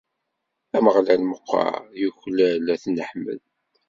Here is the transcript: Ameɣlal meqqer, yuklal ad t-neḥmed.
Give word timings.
Ameɣlal 0.77 1.21
meqqer, 1.31 1.75
yuklal 2.01 2.65
ad 2.73 2.79
t-neḥmed. 2.83 3.41